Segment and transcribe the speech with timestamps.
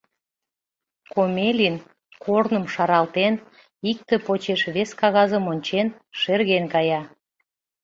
[1.13, 1.75] Комелин,
[2.23, 3.33] корным шаралтен,
[3.89, 5.87] икте почеш вес кагазым ончен,
[6.19, 7.01] шерген кая.